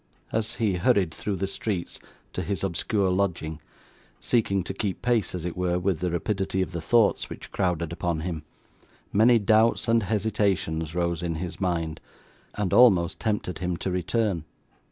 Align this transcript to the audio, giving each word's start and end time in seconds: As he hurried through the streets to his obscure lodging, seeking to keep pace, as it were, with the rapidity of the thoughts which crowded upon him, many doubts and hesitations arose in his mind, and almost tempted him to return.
As 0.31 0.53
he 0.53 0.77
hurried 0.77 1.13
through 1.13 1.35
the 1.35 1.45
streets 1.45 1.99
to 2.33 2.41
his 2.41 2.63
obscure 2.63 3.11
lodging, 3.11 3.61
seeking 4.19 4.63
to 4.63 4.73
keep 4.73 5.03
pace, 5.03 5.35
as 5.35 5.45
it 5.45 5.55
were, 5.55 5.77
with 5.77 5.99
the 5.99 6.09
rapidity 6.09 6.63
of 6.63 6.71
the 6.71 6.81
thoughts 6.81 7.29
which 7.29 7.51
crowded 7.51 7.93
upon 7.93 8.21
him, 8.21 8.41
many 9.13 9.37
doubts 9.37 9.87
and 9.87 10.01
hesitations 10.01 10.95
arose 10.95 11.21
in 11.21 11.35
his 11.35 11.61
mind, 11.61 12.01
and 12.55 12.73
almost 12.73 13.19
tempted 13.19 13.59
him 13.59 13.77
to 13.77 13.91
return. 13.91 14.43